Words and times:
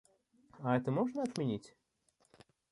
А 0.63 0.77
это 0.77 0.89
можно 0.89 1.21
отменить? 1.21 1.75